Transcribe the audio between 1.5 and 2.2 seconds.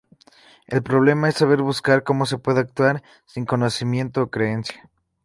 buscar